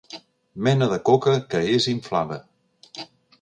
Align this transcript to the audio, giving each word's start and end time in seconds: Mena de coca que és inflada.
Mena 0.67 0.87
de 0.93 0.97
coca 1.09 1.33
que 1.51 1.61
és 1.75 1.87
inflada. 1.93 2.41